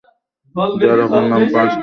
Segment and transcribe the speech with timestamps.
[0.81, 1.79] যার অপর নাম পার্স টুডে।